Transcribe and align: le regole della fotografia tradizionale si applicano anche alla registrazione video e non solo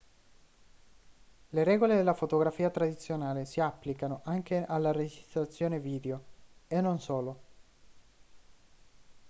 le 1.49 1.63
regole 1.63 1.95
della 1.95 2.15
fotografia 2.15 2.71
tradizionale 2.71 3.45
si 3.45 3.59
applicano 3.61 4.21
anche 4.23 4.65
alla 4.65 4.91
registrazione 4.91 5.79
video 5.79 6.23
e 6.67 6.81
non 6.81 6.99
solo 6.99 7.39